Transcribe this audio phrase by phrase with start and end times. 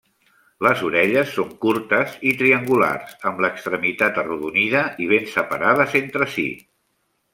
[0.67, 6.47] Les orelles són curtes i triangulars, amb l'extremitat arrodonida i ben separades entre si.